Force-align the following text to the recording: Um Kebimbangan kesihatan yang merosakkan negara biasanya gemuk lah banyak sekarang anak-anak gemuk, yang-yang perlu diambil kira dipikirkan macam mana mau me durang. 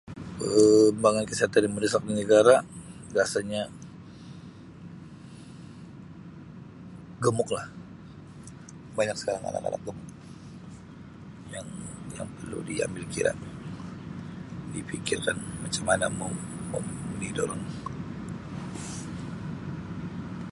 Um 0.41 0.89
Kebimbangan 0.89 1.27
kesihatan 1.29 1.63
yang 1.65 1.73
merosakkan 1.75 2.15
negara 2.21 2.55
biasanya 3.13 3.61
gemuk 7.23 7.49
lah 7.57 7.67
banyak 8.97 9.17
sekarang 9.19 9.43
anak-anak 9.47 9.81
gemuk, 9.85 10.09
yang-yang 11.55 12.29
perlu 12.37 12.59
diambil 12.69 13.03
kira 13.15 13.33
dipikirkan 14.75 15.37
macam 15.63 15.83
mana 15.89 16.05
mau 16.19 16.31
me 17.19 17.29
durang. 17.37 17.61